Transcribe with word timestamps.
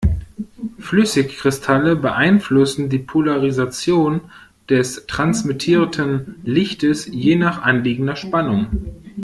Flüssigkristalle 0.79 1.95
beeinflussen 1.95 2.89
die 2.89 2.97
Polarisation 2.97 4.21
des 4.67 5.05
transmittierten 5.05 6.37
Lichts 6.43 7.05
je 7.05 7.35
nach 7.35 7.61
anliegender 7.61 8.15
Spannung. 8.15 8.67